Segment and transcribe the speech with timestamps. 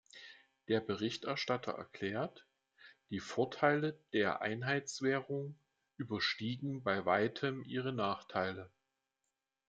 [0.67, 2.47] Der Berichterstatter erklärt,
[3.11, 5.53] die Vorteile der Einheitswährung
[5.95, 8.71] überstiegen bei Weitem ihre Nachteile.